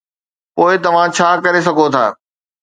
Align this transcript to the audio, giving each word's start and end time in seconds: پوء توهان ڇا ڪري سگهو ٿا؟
پوء 0.55 0.73
توهان 0.83 1.09
ڇا 1.15 1.27
ڪري 1.45 1.61
سگهو 1.67 1.87
ٿا؟ 1.93 2.05